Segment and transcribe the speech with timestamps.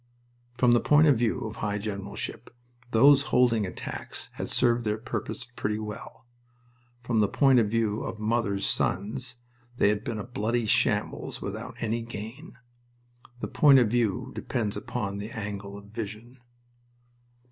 [0.57, 2.49] From the point of view of high generalship
[2.89, 6.25] those holding attacks had served their purpose pretty well.
[7.03, 9.35] From the point of view of mothers' sons
[9.77, 12.57] they had been a bloody shambles without any gain.
[13.41, 16.39] The point of view depends on the angle of vision.